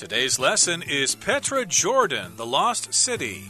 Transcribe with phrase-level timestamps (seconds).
[0.00, 3.44] Today's lesson is Petra Jordan, the Lost City.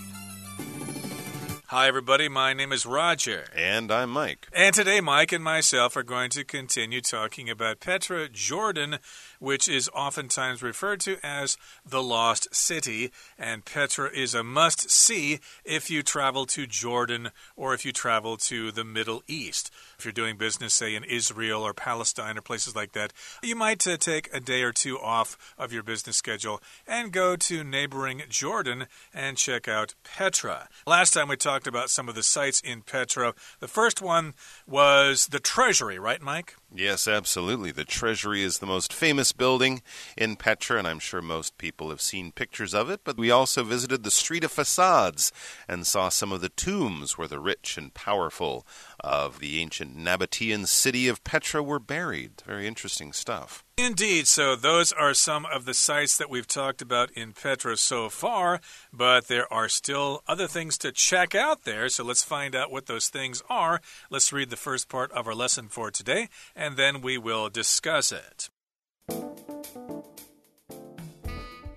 [1.68, 2.28] Hi, everybody.
[2.28, 3.44] My name is Roger.
[3.54, 4.48] And I'm Mike.
[4.52, 8.98] And today, Mike and myself are going to continue talking about Petra Jordan,
[9.40, 13.10] which is oftentimes referred to as the Lost City.
[13.36, 18.36] And Petra is a must see if you travel to Jordan or if you travel
[18.36, 19.72] to the Middle East.
[19.98, 23.86] If you're doing business, say, in Israel or Palestine or places like that, you might
[23.86, 28.22] uh, take a day or two off of your business schedule and go to neighboring
[28.28, 30.68] Jordan and check out Petra.
[30.86, 33.34] Last time we talked about some of the sites in Petra.
[33.60, 34.34] The first one
[34.66, 36.56] was the Treasury, right, Mike?
[36.72, 37.72] Yes, absolutely.
[37.72, 39.82] The Treasury is the most famous building
[40.16, 43.00] in Petra, and I'm sure most people have seen pictures of it.
[43.02, 45.32] But we also visited the Street of Facades
[45.66, 48.64] and saw some of the tombs where the rich and powerful
[49.02, 52.42] of the ancient Nabatean city of Petra were buried.
[52.46, 53.64] Very interesting stuff.
[53.76, 54.26] Indeed.
[54.26, 58.60] So, those are some of the sites that we've talked about in Petra so far,
[58.92, 61.88] but there are still other things to check out there.
[61.88, 63.80] So, let's find out what those things are.
[64.10, 68.12] Let's read the first part of our lesson for today, and then we will discuss
[68.12, 68.50] it.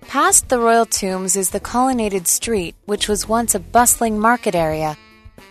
[0.02, 4.96] Past the royal tombs is the colonnaded street, which was once a bustling market area.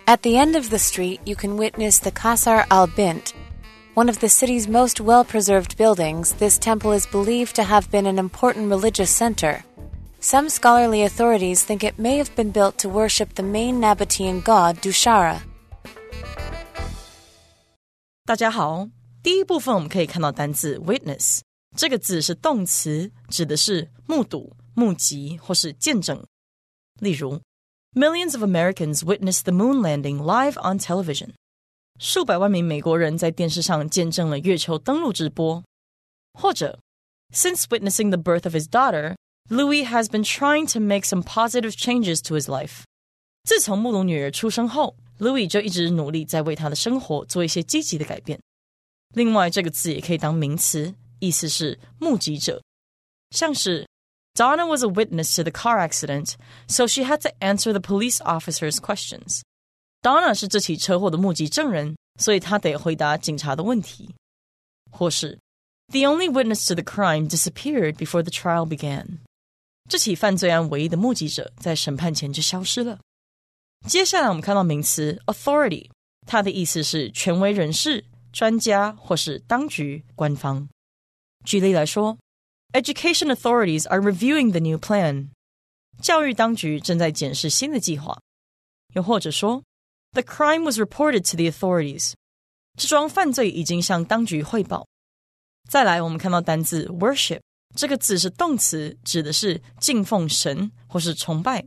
[0.05, 3.33] At the end of the street, you can witness the Qasr al Bint.
[3.93, 8.07] One of the city's most well preserved buildings, this temple is believed to have been
[8.07, 9.63] an important religious center.
[10.21, 14.81] Some scholarly authorities think it may have been built to worship the main Nabatean god
[14.81, 15.41] Dushara.
[18.25, 18.87] 大家好，
[19.23, 21.39] 第一部分我们可以看到单字 witness
[21.75, 26.23] 这个字是动词，指的是目睹、目击或是见证。
[26.99, 27.41] 例如
[27.95, 31.31] Millions of Americans witnessed the moon landing live on television.
[31.99, 35.63] 数百万名美国人在电视上见证了月球登陆直播。
[36.33, 36.79] 或者，
[37.33, 39.15] Since witnessing the birth of his daughter,
[39.49, 42.83] Louis has been trying to make some positive changes to his life.
[43.43, 48.39] 自从目睹女儿出生后，Louis 就一直努力在为他的生活做一些积极的改变。
[49.15, 52.61] 另外，这个字也可以当名词，意思是目击者，
[53.31, 53.87] 像是
[54.35, 56.35] Donna was a witness to the car accident,
[56.67, 59.41] so she had to answer the police officer's questions.
[60.01, 64.15] Donna 是这起车祸的目击证人，所以她得回答警察的问题。
[64.91, 65.37] 或是
[65.87, 69.17] The only witness to the crime disappeared before the trial began.
[69.89, 72.99] 这起犯罪案唯一的目击者在审判前就消失了。
[73.87, 75.89] 接下来我们看到名词 authority，
[76.25, 80.69] 它的意思是权威人士、专家或是当局、官方。
[81.43, 82.17] 举例来说。
[82.73, 85.29] Education authorities are reviewing the new plan.
[86.01, 88.19] 教育当局正在检视新的计划。
[88.93, 89.63] 又或者说，
[90.11, 92.13] The crime was reported to the authorities.
[92.77, 94.87] 这桩犯罪已经向当局汇报。
[95.69, 97.41] 再来，我们看到单字 worship
[97.75, 101.65] 这个字是动词，指的是敬奉神或是崇拜。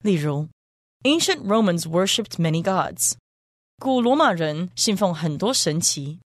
[0.00, 0.48] 例如，
[1.04, 3.12] Ancient Romans worshipped many gods.
[3.78, 6.20] 古罗马人信奉很多神奇。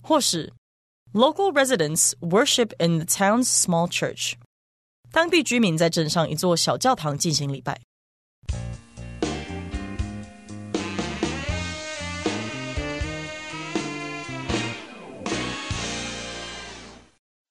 [0.00, 0.52] 或是
[1.14, 4.36] Local residents worship in the town's small church.
[5.10, 7.80] 当地居民在镇上一座小教堂进行礼拜。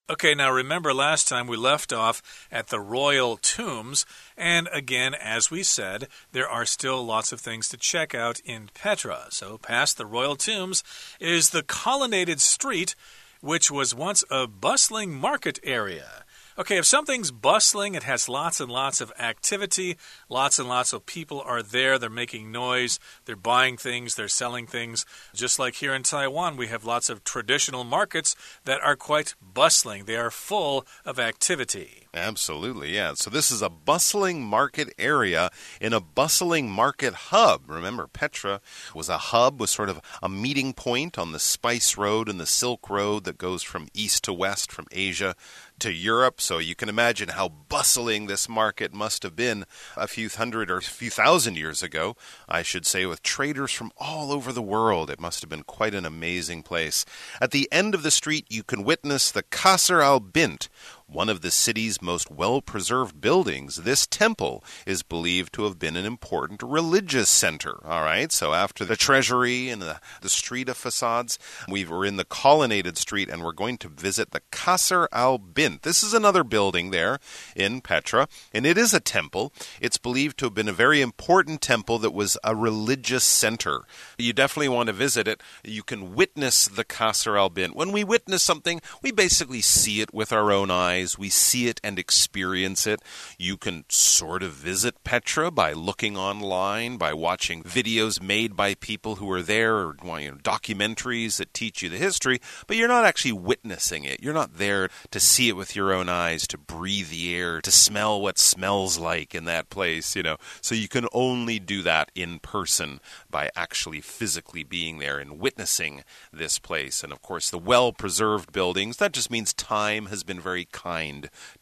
[0.09, 4.05] Okay, now remember last time we left off at the royal tombs,
[4.37, 8.69] and again, as we said, there are still lots of things to check out in
[8.73, 9.27] Petra.
[9.31, 10.81] So, past the royal tombs
[11.19, 12.95] is the colonnaded street
[13.42, 16.24] which was once a bustling market area.
[16.58, 19.96] Okay, if something's bustling, it has lots and lots of activity,
[20.28, 24.66] lots and lots of people are there, they're making noise, they're buying things, they're selling
[24.66, 25.06] things.
[25.34, 30.04] Just like here in Taiwan, we have lots of traditional markets that are quite bustling,
[30.04, 32.01] they are full of activity.
[32.14, 33.14] Absolutely, yeah.
[33.14, 35.50] So this is a bustling market area
[35.80, 37.62] in a bustling market hub.
[37.66, 38.60] Remember, Petra
[38.94, 42.44] was a hub, was sort of a meeting point on the Spice Road and the
[42.44, 45.34] Silk Road that goes from east to west, from Asia
[45.78, 46.40] to Europe.
[46.40, 49.64] So you can imagine how bustling this market must have been
[49.96, 52.14] a few hundred or a few thousand years ago,
[52.46, 55.08] I should say, with traders from all over the world.
[55.08, 57.06] It must have been quite an amazing place.
[57.40, 60.68] At the end of the street, you can witness the Qasr al Bint,
[61.12, 65.96] one of the city's most well preserved buildings, this temple is believed to have been
[65.96, 67.84] an important religious center.
[67.84, 71.38] All right, so after the treasury and the, the street of facades,
[71.68, 75.82] we were in the colonnaded street and we're going to visit the Qasr al Bint.
[75.82, 77.18] This is another building there
[77.54, 79.52] in Petra, and it is a temple.
[79.80, 83.82] It's believed to have been a very important temple that was a religious center.
[84.18, 85.42] You definitely want to visit it.
[85.64, 87.76] You can witness the Qasr al Bint.
[87.76, 91.18] When we witness something, we basically see it with our own eyes eyes.
[91.18, 93.00] We see it and experience it.
[93.38, 99.16] You can sort of visit Petra by looking online, by watching videos made by people
[99.16, 103.04] who are there, or you know, documentaries that teach you the history, but you're not
[103.04, 104.22] actually witnessing it.
[104.22, 107.70] You're not there to see it with your own eyes, to breathe the air, to
[107.70, 110.36] smell what smells like in that place, you know.
[110.60, 113.00] So you can only do that in person
[113.30, 117.02] by actually physically being there and witnessing this place.
[117.02, 120.91] And of course, the well preserved buildings, that just means time has been very kind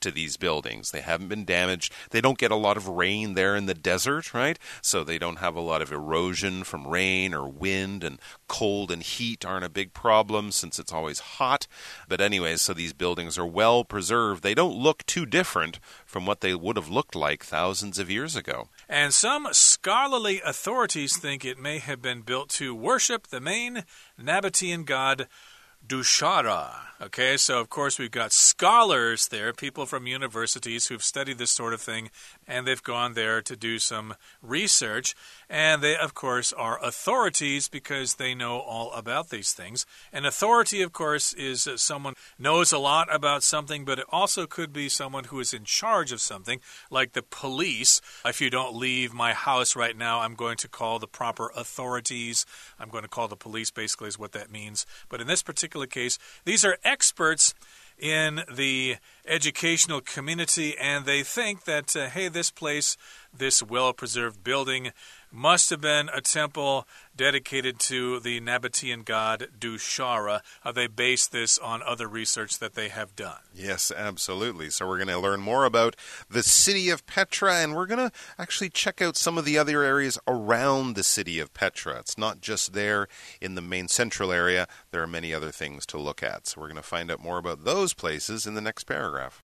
[0.00, 0.91] to these buildings.
[0.91, 1.93] They haven't been damaged.
[2.11, 4.59] They don't get a lot of rain there in the desert, right?
[4.82, 8.19] So they don't have a lot of erosion from rain or wind, and
[8.49, 11.67] cold and heat aren't a big problem since it's always hot.
[12.09, 14.43] But, anyways, so these buildings are well preserved.
[14.43, 18.37] They don't look too different from what they would have looked like thousands of years
[18.37, 18.69] ago.
[18.88, 23.85] And some scholarly authorities think it may have been built to worship the main
[24.21, 25.29] Nabatean god
[25.87, 26.90] Dushara.
[27.02, 31.73] Okay, so of course we've got scholars there, people from universities who've studied this sort
[31.73, 32.11] of thing,
[32.47, 35.14] and they've gone there to do some research.
[35.49, 39.87] And they, of course, are authorities because they know all about these things.
[40.12, 44.46] An authority, of course, is uh, someone knows a lot about something, but it also
[44.46, 46.61] could be someone who is in charge of something,
[46.91, 48.03] like the police.
[48.26, 52.44] If you don't leave my house right now, I'm going to call the proper authorities.
[52.79, 54.85] I'm going to call the police, basically, is what that means.
[55.08, 57.55] But in this particular case, these are experts
[57.99, 58.97] in the
[59.27, 62.97] educational community, and they think that, uh, hey, this place,
[63.37, 64.93] this well preserved building,
[65.32, 70.41] must have been a temple dedicated to the Nabatean god Dushara.
[70.65, 73.38] Uh, they base this on other research that they have done.
[73.55, 74.71] Yes, absolutely.
[74.71, 75.97] So we're going to learn more about
[76.29, 79.82] the city of Petra, and we're going to actually check out some of the other
[79.82, 81.99] areas around the city of Petra.
[81.99, 83.06] It's not just there
[83.41, 86.47] in the main central area, there are many other things to look at.
[86.47, 89.43] So we're going to find out more about those places in the next paragraph.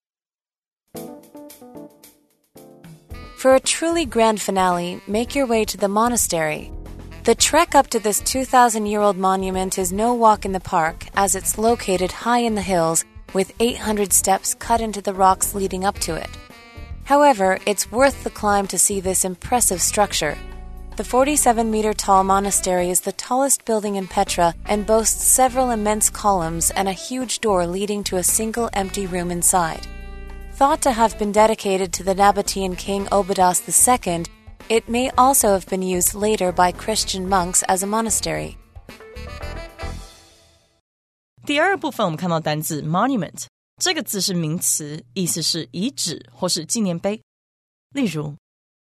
[3.47, 6.73] For a truly grand finale, make your way to the monastery.
[7.23, 11.07] The trek up to this 2,000 year old monument is no walk in the park,
[11.15, 13.05] as it's located high in the hills
[13.35, 16.29] with 800 steps cut into the rocks leading up to it.
[17.05, 20.37] However, it's worth the climb to see this impressive structure.
[20.97, 26.11] The 47 meter tall monastery is the tallest building in Petra and boasts several immense
[26.11, 29.87] columns and a huge door leading to a single empty room inside.
[30.59, 34.25] Thought to have been dedicated to the Nabatean king Obodas II,
[34.71, 38.57] it may also have been used later by Christian monks as a monastery.
[41.45, 43.45] 第二部分我们看到单字 monument，
[43.77, 47.21] 这个字是名词，意思是遗址或是纪念碑。
[47.91, 48.35] 例如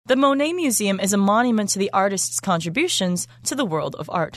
[0.05, 4.35] ，The Monet Museum is a monument to the artist's contributions to the world of art。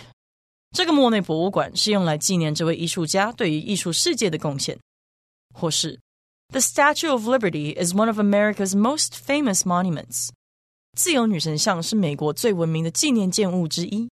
[0.72, 4.80] 这个莫内博物馆是用来纪念这位艺术家对于艺术世界的贡献。
[5.54, 6.00] 或是
[6.53, 10.31] the Statue of Liberty is one of America's most famous monuments.
[10.95, 14.11] 自由女神像是美国最闻名的纪念建物之一。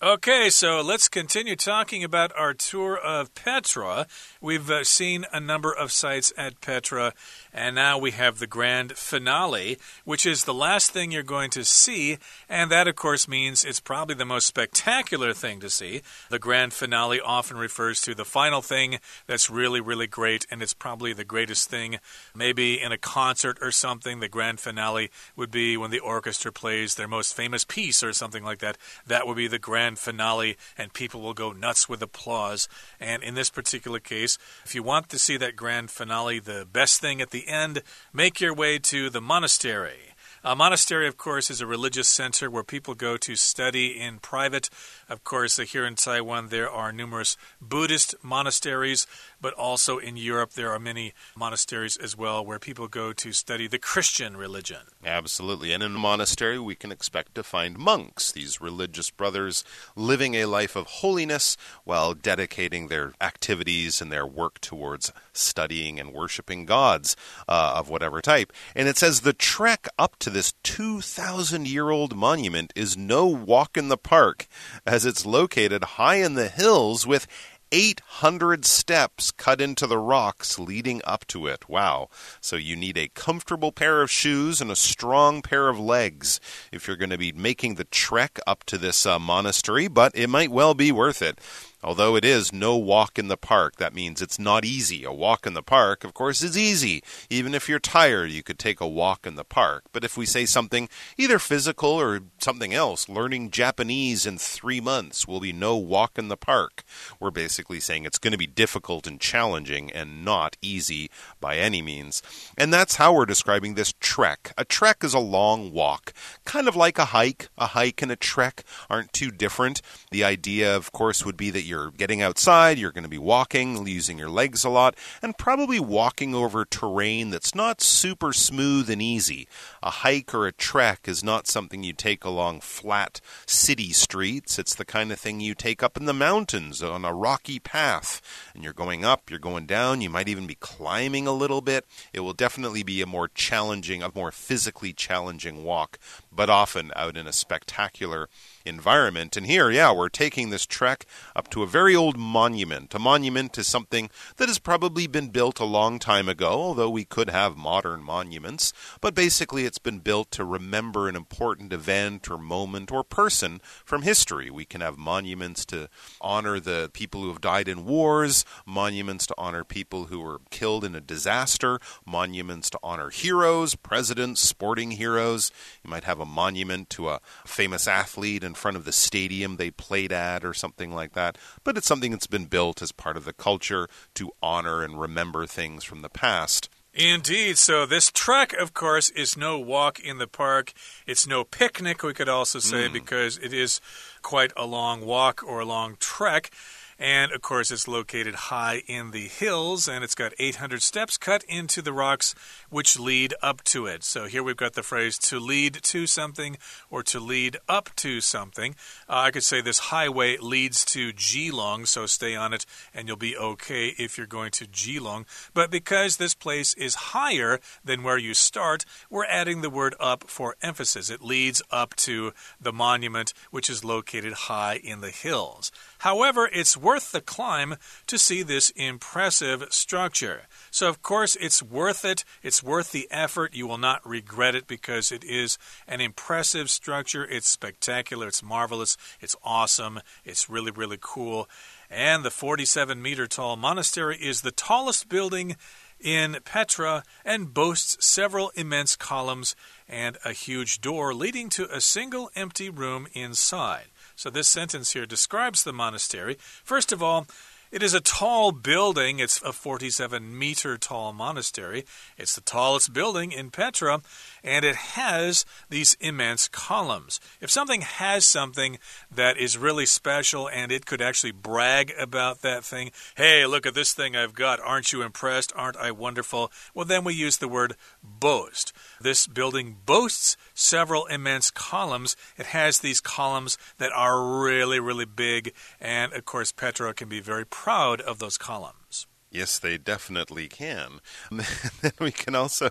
[0.00, 4.06] Okay, so let's continue talking about our tour of Petra.
[4.40, 7.12] We've uh, seen a number of sites at Petra,
[7.53, 11.63] and now we have the grand finale, which is the last thing you're going to
[11.63, 12.17] see.
[12.49, 16.01] And that, of course, means it's probably the most spectacular thing to see.
[16.29, 20.73] The grand finale often refers to the final thing that's really, really great, and it's
[20.73, 21.99] probably the greatest thing.
[22.35, 26.95] Maybe in a concert or something, the grand finale would be when the orchestra plays
[26.95, 28.77] their most famous piece or something like that.
[29.05, 32.67] That would be the grand finale, and people will go nuts with applause.
[32.99, 36.99] And in this particular case, if you want to see that grand finale, the best
[36.99, 40.12] thing at the end, make your way to the monastery.
[40.45, 44.69] A monastery, of course, is a religious center where people go to study in private.
[45.07, 49.07] Of course, here in Taiwan, there are numerous Buddhist monasteries,
[49.39, 53.69] but also in Europe, there are many monasteries as well where people go to study
[53.69, 54.81] the Christian religion.
[55.05, 55.71] Absolutely.
[55.71, 59.63] And in a monastery, we can expect to find monks, these religious brothers
[59.95, 66.11] living a life of holiness while dedicating their activities and their work towards studying and
[66.11, 67.15] worshiping gods
[67.47, 68.51] uh, of whatever type.
[68.75, 73.77] And it says the trek up to this 2,000 year old monument is no walk
[73.77, 74.47] in the park,
[74.85, 77.27] as it's located high in the hills with
[77.73, 81.67] 800 steps cut into the rocks leading up to it.
[81.67, 82.09] Wow.
[82.39, 86.39] So you need a comfortable pair of shoes and a strong pair of legs
[86.71, 90.29] if you're going to be making the trek up to this uh, monastery, but it
[90.29, 91.39] might well be worth it.
[91.83, 95.03] Although it is no walk in the park, that means it's not easy.
[95.03, 97.03] A walk in the park, of course, is easy.
[97.29, 99.83] Even if you're tired, you could take a walk in the park.
[99.91, 100.87] But if we say something
[101.17, 106.29] either physical or something else, learning Japanese in three months will be no walk in
[106.29, 106.83] the park,
[107.19, 111.09] we're basically saying it's going to be difficult and challenging and not easy
[111.41, 112.23] by any means.
[112.57, 114.53] And that's how we're describing this trek.
[114.57, 116.13] A trek is a long walk,
[116.45, 117.49] kind of like a hike.
[117.57, 119.81] A hike and a trek aren't too different.
[120.11, 123.85] The idea, of course, would be that you're getting outside, you're going to be walking,
[123.87, 129.01] using your legs a lot, and probably walking over terrain that's not super smooth and
[129.01, 129.47] easy.
[129.81, 134.57] A hike or a trek is not something you take along flat city streets.
[134.57, 138.21] It's the kind of thing you take up in the mountains on a rocky path.
[138.53, 141.85] And you're going up, you're going down, you might even be climbing a little bit.
[142.13, 145.99] It will definitely be a more challenging, a more physically challenging walk,
[146.31, 148.29] but often out in a spectacular
[148.65, 149.35] environment.
[149.37, 151.05] And here, yeah, we're taking this trek
[151.35, 152.93] up to a very old monument.
[152.93, 157.05] A monument is something that has probably been built a long time ago, although we
[157.05, 158.73] could have modern monuments.
[159.01, 164.03] But basically, it's been built to remember an important event or moment or person from
[164.03, 164.49] history.
[164.49, 165.89] We can have monuments to
[166.21, 170.83] honor the people who have died in wars, monuments to honor people who were killed
[170.83, 175.51] in a disaster, monuments to honor heroes, presidents, sporting heroes.
[175.83, 179.71] You might have a monument to a famous athlete in front of the stadium they
[179.71, 181.39] played at or something like that.
[181.63, 185.47] But it's something that's been built as part of the culture to honor and remember
[185.47, 186.69] things from the past.
[186.93, 187.57] Indeed.
[187.57, 190.73] So, this trek, of course, is no walk in the park.
[191.07, 192.93] It's no picnic, we could also say, mm.
[192.93, 193.81] because it is
[194.21, 196.51] quite a long walk or a long trek.
[196.99, 201.43] And of course, it's located high in the hills and it's got 800 steps cut
[201.45, 202.35] into the rocks
[202.69, 204.03] which lead up to it.
[204.03, 206.57] So here we've got the phrase to lead to something
[206.89, 208.75] or to lead up to something.
[209.09, 213.17] Uh, I could say this highway leads to Keelung, so stay on it and you'll
[213.17, 215.25] be okay if you're going to Keelung.
[215.53, 220.25] But because this place is higher than where you start, we're adding the word up
[220.27, 221.09] for emphasis.
[221.09, 225.71] It leads up to the monument which is located high in the hills.
[225.99, 230.43] However, it's worth the climb to see this impressive structure.
[230.69, 232.23] So, of course, it's worth it.
[232.43, 233.55] It's worth the effort.
[233.55, 237.25] You will not regret it because it is an impressive structure.
[237.25, 238.27] It's spectacular.
[238.27, 238.97] It's marvelous.
[239.21, 240.01] It's awesome.
[240.25, 241.49] It's really, really cool.
[241.89, 245.55] And the 47 meter tall monastery is the tallest building
[246.03, 249.55] in Petra and boasts several immense columns
[249.87, 253.85] and a huge door leading to a single empty room inside.
[254.15, 256.37] So this sentence here describes the monastery.
[256.63, 257.27] First of all,
[257.73, 259.17] it is a tall building.
[259.17, 261.85] It's a 47 meter tall monastery.
[262.19, 264.03] It's the tallest building in Petra,
[264.43, 267.19] and it has these immense columns.
[267.41, 268.77] If something has something
[269.09, 273.73] that is really special and it could actually brag about that thing, hey, look at
[273.73, 274.59] this thing I've got.
[274.59, 275.51] Aren't you impressed?
[275.55, 276.51] Aren't I wonderful?
[276.75, 278.71] Well, then we use the word boast.
[279.03, 282.15] This building boasts several immense columns.
[282.37, 287.19] It has these columns that are really, really big, and of course, Petra can be
[287.19, 289.05] very proud of those columns.
[289.33, 290.99] Yes, they definitely can.
[291.31, 292.69] then we can also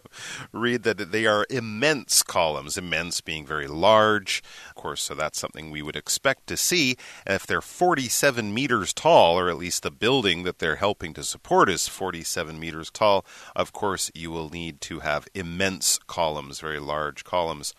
[0.52, 4.44] read that they are immense columns, immense being very large.
[4.68, 6.96] Of course, so that's something we would expect to see.
[7.26, 11.68] If they're 47 meters tall, or at least the building that they're helping to support
[11.68, 13.26] is 47 meters tall,
[13.56, 17.74] of course, you will need to have immense columns, very large columns.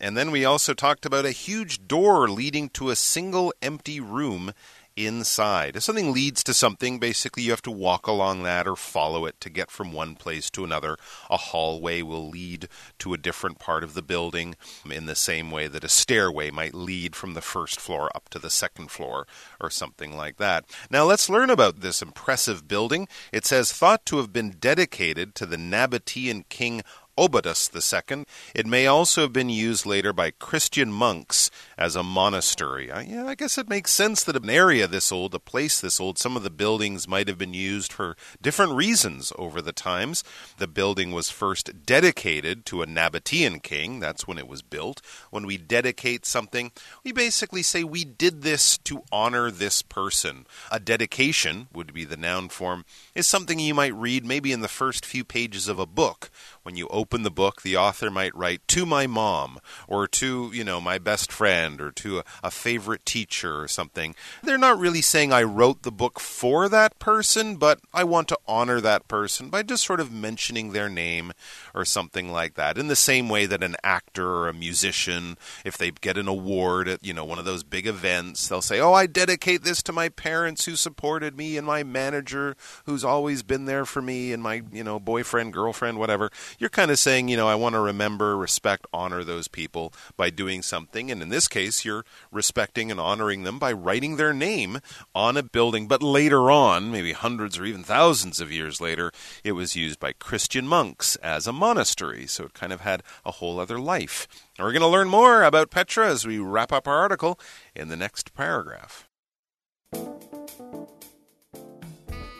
[0.00, 4.52] And then we also talked about a huge door leading to a single empty room
[4.96, 5.76] inside.
[5.76, 9.40] If something leads to something, basically you have to walk along that or follow it
[9.40, 10.96] to get from one place to another.
[11.30, 14.56] A hallway will lead to a different part of the building
[14.90, 18.38] in the same way that a stairway might lead from the first floor up to
[18.38, 19.26] the second floor
[19.60, 20.64] or something like that.
[20.90, 23.08] Now let's learn about this impressive building.
[23.32, 26.82] It says thought to have been dedicated to the Nabatean king
[27.16, 28.24] Obodas II.
[28.54, 32.90] It may also have been used later by Christian monks as a monastery.
[32.90, 36.00] Uh, yeah, I guess it makes sense that an area this old, a place this
[36.00, 40.24] old, some of the buildings might have been used for different reasons over the times.
[40.58, 44.00] The building was first dedicated to a Nabatean king.
[44.00, 45.00] That's when it was built.
[45.30, 46.72] When we dedicate something,
[47.04, 50.46] we basically say we did this to honor this person.
[50.70, 54.68] A dedication would be the noun form, is something you might read maybe in the
[54.68, 56.30] first few pages of a book
[56.64, 60.64] when you open the book, the author might write, To my mom, or to, you
[60.64, 64.14] know, my best friend friend or to a, a favorite teacher or something.
[64.42, 68.38] They're not really saying I wrote the book for that person, but I want to
[68.46, 71.32] honor that person by just sort of mentioning their name
[71.74, 72.78] or something like that.
[72.78, 76.88] In the same way that an actor or a musician, if they get an award
[76.88, 79.92] at, you know, one of those big events, they'll say, "Oh, I dedicate this to
[79.92, 84.42] my parents who supported me and my manager who's always been there for me and
[84.42, 87.80] my, you know, boyfriend, girlfriend, whatever." You're kind of saying, you know, I want to
[87.80, 92.98] remember, respect, honor those people by doing something, and in this case, you're respecting and
[92.98, 94.80] honoring them by writing their name
[95.14, 99.12] on a building, but later on, maybe hundreds or even thousands of years later,
[99.44, 103.30] it was used by Christian monks as a monastery, so it kind of had a
[103.30, 104.26] whole other life.
[104.58, 107.38] And we're going to learn more about Petra as we wrap up our article
[107.74, 109.08] in the next paragraph.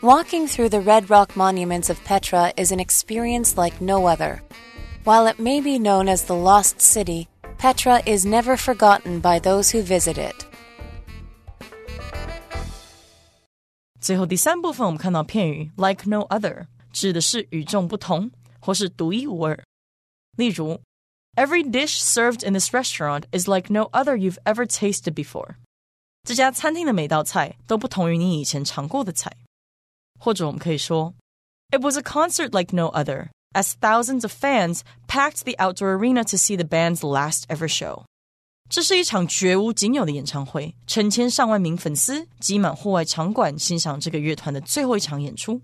[0.03, 4.43] Walking through the red rock monuments of Petra is an experience like no other.
[5.05, 7.29] While it may be known as the Lost City,
[7.64, 10.46] Petra is never forgotten by those who visit it.
[14.00, 19.62] 最后第三部分，我们看到片语 like no other，指的是与众不同或是独一无二。
[20.38, 20.82] 例如，
[21.36, 25.56] Every dish served in this restaurant is like no other you've ever tasted before。
[26.24, 29.32] 这家餐厅的每道菜都不同于你以前尝过的菜。
[30.20, 31.14] 或者我们可以说，
[31.72, 36.38] It was a concert like no other, as thousands of fans packed the outdoor arena to
[36.38, 38.04] see the band's last ever show。
[38.70, 45.62] 这是一场绝无仅有的演唱会，成千上万名粉丝挤满户外场馆，欣赏这个乐团的最后一场演出。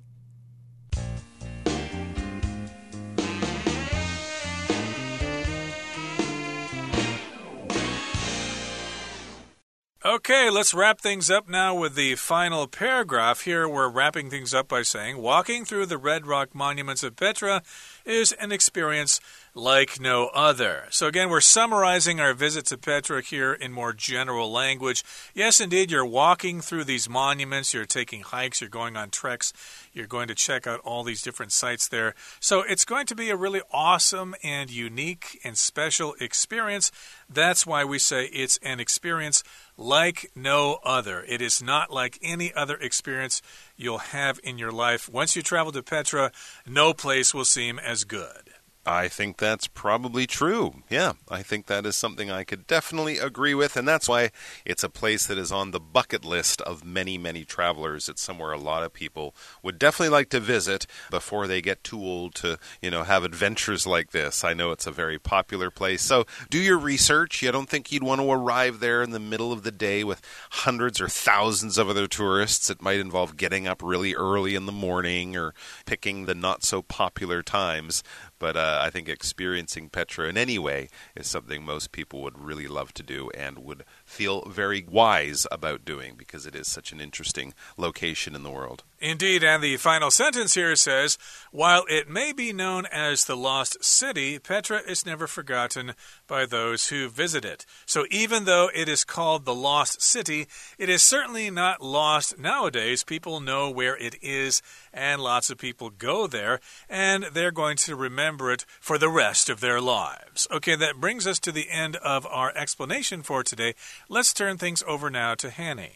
[10.03, 13.43] Okay, let's wrap things up now with the final paragraph.
[13.43, 17.63] Here we're wrapping things up by saying walking through the red rock monuments of Petra
[18.11, 19.21] is an experience
[19.55, 20.85] like no other.
[20.91, 25.03] So, again, we're summarizing our visit to Petra here in more general language.
[25.35, 29.53] Yes, indeed, you're walking through these monuments, you're taking hikes, you're going on treks,
[29.93, 32.15] you're going to check out all these different sites there.
[32.39, 36.93] So, it's going to be a really awesome and unique and special experience.
[37.29, 39.43] That's why we say it's an experience
[39.77, 41.25] like no other.
[41.27, 43.41] It is not like any other experience
[43.81, 45.09] you'll have in your life.
[45.09, 46.31] Once you travel to Petra,
[46.67, 48.50] no place will seem as good.
[48.87, 50.83] I think that's probably true.
[50.89, 54.31] Yeah, I think that is something I could definitely agree with, and that's why
[54.65, 58.09] it's a place that is on the bucket list of many, many travelers.
[58.09, 62.01] It's somewhere a lot of people would definitely like to visit before they get too
[62.01, 64.45] old to, you know, have adventures like this.
[64.45, 66.01] I know it's a very popular place.
[66.01, 67.43] So do your research.
[67.43, 70.23] You don't think you'd want to arrive there in the middle of the day with
[70.53, 72.71] hundreds or thousands of other tourists.
[72.71, 75.53] It might involve getting up really early in the morning or
[75.85, 78.03] picking the not so popular times.
[78.41, 82.67] But uh, I think experiencing Petra in any way is something most people would really
[82.67, 87.01] love to do and would feel very wise about doing because it is such an
[87.01, 88.83] interesting location in the world.
[89.03, 91.17] Indeed, and the final sentence here says
[91.53, 95.95] While it may be known as the Lost City, Petra is never forgotten
[96.27, 97.65] by those who visit it.
[97.87, 103.03] So, even though it is called the Lost City, it is certainly not lost nowadays.
[103.03, 104.61] People know where it is,
[104.93, 109.49] and lots of people go there, and they're going to remember it for the rest
[109.49, 110.47] of their lives.
[110.51, 113.75] Okay, that brings us to the end of our explanation for today.
[114.10, 115.96] Let's turn things over now to Hanny.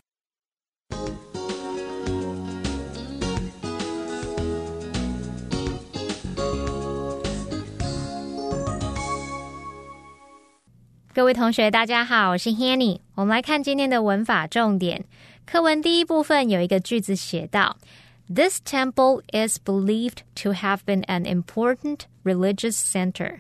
[11.14, 13.02] 各位同学，大家好，我是 Hanny。
[13.16, 15.04] 我们来看今天的文法重点。
[15.46, 17.78] 课文第一部分有一个句子写到：
[18.34, 23.40] This temple is believed to have been an important religious center。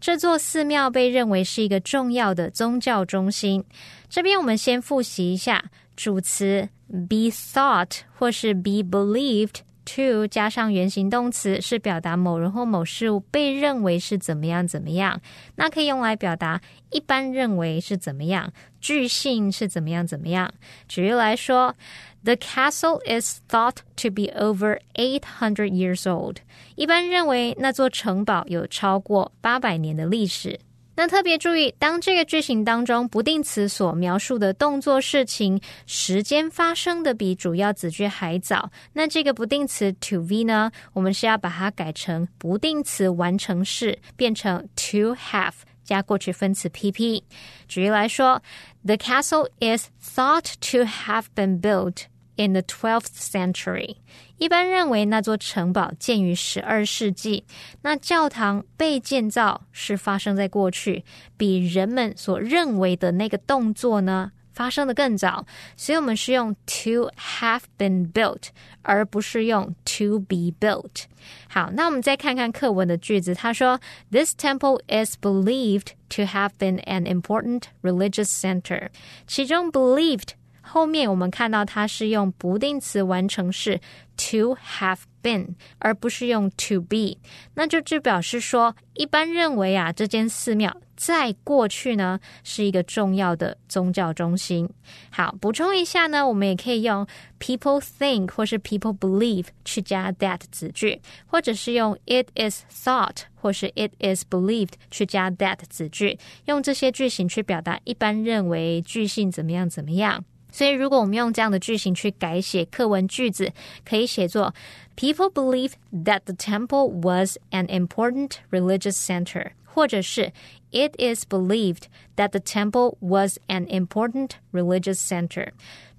[0.00, 3.64] 这座寺庙被认为是一个重要的宗教中心。
[4.08, 5.64] 这边我们先复习一下
[5.96, 6.68] 主词
[7.08, 9.60] be thought 或是 be believed。
[9.86, 15.20] to 加上原形动词是表达某人或某事物被认为是怎么样怎么样，
[15.56, 16.58] 那可以用来表达
[16.90, 20.50] 一般认为是怎么样，据信是怎么样怎么样。
[20.88, 21.76] 举例来说
[22.23, 26.37] ，The castle is thought to be over eight hundred years old。
[26.75, 30.59] 一般认为那座城堡有超过八百年的历史。
[30.95, 45.53] 那特别注意，当这个句型当中不定词所描述的动作、事情、时间发生的比主要子句还早，那这个不定词 to be 呢，我们是要把它改成不定词完成式，变成 to have
[45.85, 47.23] 加过去分词 pp。
[47.69, 48.41] 举例来说，
[48.83, 53.97] The castle is thought to have been built in the twelfth century。
[54.37, 57.43] 一般认为那座城堡建于十二世纪，
[57.81, 61.03] 那教堂被建造是发生在过去，
[61.37, 64.31] 比人们所认为的那个动作呢？
[64.51, 65.45] 发生的更早，
[65.77, 68.47] 所以我们是用 to have been built，
[68.81, 71.03] 而不是用 to be built。
[71.47, 73.79] 好，那我们再看看课文的句子，他说：
[74.11, 78.89] This temple is believed to have been an important religious center。
[79.25, 80.31] 其中 believed
[80.66, 83.80] 后面我们看到它是用不定词完成式
[84.16, 87.18] to have been，而不是用 to be，
[87.54, 90.74] 那就就表示说，一般认为啊，这间寺庙。
[90.96, 94.70] 在过去呢，是一个重要的宗教中心。
[95.10, 97.04] 好，补充一下呢，我们也可以用
[97.40, 104.74] people think 或是 people believe 去加 that 子句，或者是用 it is thought 或是 it is believed
[104.88, 110.24] 去加 that 子句，用这些句型去表达一般认为句性怎么样怎么样。
[110.53, 113.53] 所以，如果我们用这样的句型去改写课文句子，
[113.85, 114.53] 可以写作
[114.95, 120.33] people believe that the temple was an important religious center，或者是
[120.71, 121.83] it is believed
[122.15, 125.49] that the temple was an important religious center。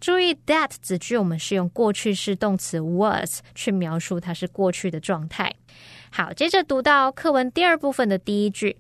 [0.01, 5.55] 注意，that 子句我们是用过去式动词 was 去描述它是过去的状态。
[6.11, 8.77] 好，接着读到课文第二部分的第一句，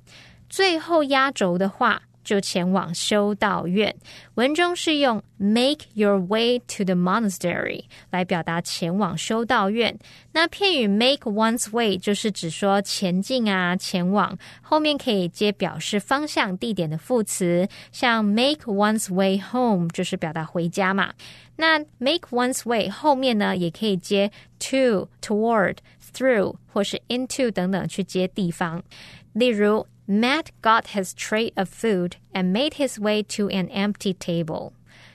[0.48, 2.02] 最后压轴的话。
[2.25, 3.95] 就前往修道院。
[4.33, 9.97] 文中是用 make your way to the monastery 来表达前往修道院。
[10.33, 14.37] 那片语 make one's way 就是指说前进啊，前往。
[14.61, 21.13] 后面可以接表示方向、地点的副词，像 make one's way home 就是表达回家嘛。
[21.55, 25.77] 那 make one's way 后面呢，也可以接 to、toward、
[26.13, 28.83] through 或是 into 等等去接地方。
[29.31, 29.85] 例如。
[30.06, 34.72] Matt got his tray of food and made his way to an empty table.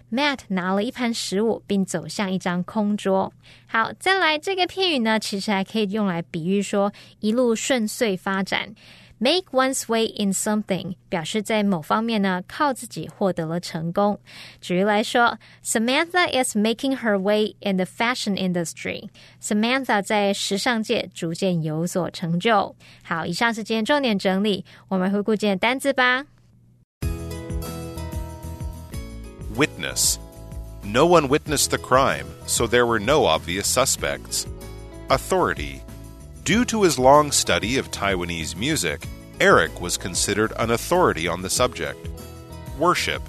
[0.09, 3.33] Matt 拿了一盘食物，并走向一张空桌。
[3.67, 8.73] 好，再来这个片语呢，其实还可以用来比喻说一路顺遂发展。
[9.19, 14.19] Make one's way in something 表示在某方面呢靠自己获得了成功。
[14.59, 22.75] 举例来说，Samantha is making her way in the fashion industry。Samantha 在时尚界逐渐有所成就。
[23.03, 26.25] 好，以上是今天重点整理，我们回顾今天单字吧。
[29.55, 30.17] Witness.
[30.83, 34.45] No one witnessed the crime, so there were no obvious suspects.
[35.07, 35.79] Authority.
[36.50, 39.06] Due to his long study of Taiwanese music,
[39.40, 42.08] Eric was considered an authority on the subject.
[42.76, 43.22] Worship.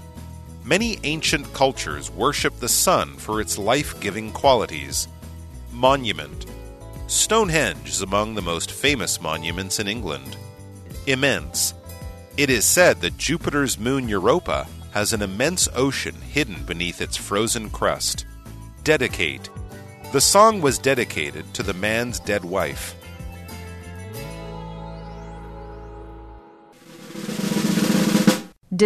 [0.66, 5.08] Many ancient cultures worship the sun for its life giving qualities.
[5.72, 6.48] Monument.
[7.06, 10.36] Stonehenge is among the most famous monuments in England.
[11.06, 11.76] Immense.
[12.38, 17.70] It is said that Jupiter's moon Europa has an immense ocean hidden beneath its frozen
[17.70, 18.26] crust.
[18.84, 19.48] Dedicate.
[20.12, 22.96] The song was dedicated to the man's dead wife.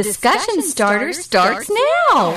[0.03, 1.71] Discussion starter starts
[2.11, 2.31] now.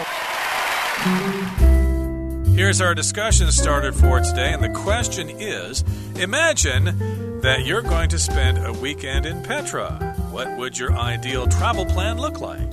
[2.54, 5.82] Here's our discussion starter for today, and the question is
[6.14, 10.14] Imagine that you're going to spend a weekend in Petra.
[10.30, 12.70] What would your ideal travel plan look like?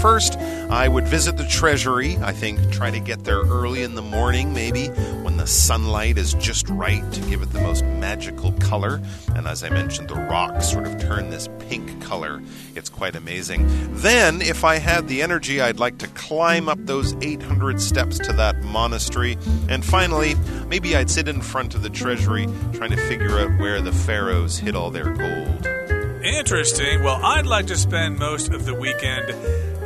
[0.00, 0.36] First,
[0.70, 2.16] I would visit the treasury.
[2.22, 4.88] I think try to get there early in the morning, maybe
[5.22, 9.00] when the sunlight is just right to give it the most magical color.
[9.34, 12.42] And as I mentioned, the rocks sort of turn this pink color.
[12.74, 13.66] It's quite amazing.
[13.94, 18.32] Then, if I had the energy, I'd like to climb up those 800 steps to
[18.34, 19.38] that monastery.
[19.68, 20.34] And finally,
[20.66, 24.58] maybe I'd sit in front of the treasury trying to figure out where the pharaohs
[24.58, 25.66] hid all their gold.
[26.24, 27.02] Interesting.
[27.02, 29.28] Well, I'd like to spend most of the weekend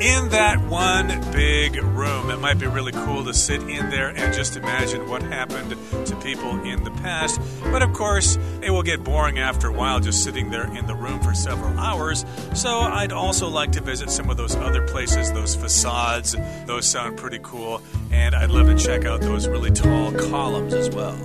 [0.00, 2.30] in that one big room.
[2.30, 5.70] It might be really cool to sit in there and just imagine what happened
[6.06, 7.40] to people in the past.
[7.62, 10.94] But of course, it will get boring after a while just sitting there in the
[10.94, 12.24] room for several hours.
[12.54, 16.36] So I'd also like to visit some of those other places, those facades.
[16.66, 17.82] Those sound pretty cool.
[18.12, 21.18] And I'd love to check out those really tall columns as well.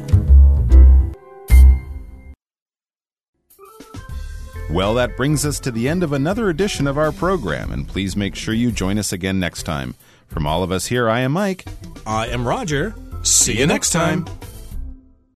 [4.73, 8.15] Well, that brings us to the end of another edition of our program, and please
[8.15, 9.93] make sure you join us again next time.
[10.27, 11.65] From all of us here, I am Mike.
[12.07, 12.95] I am Roger.
[13.21, 14.25] See you next time.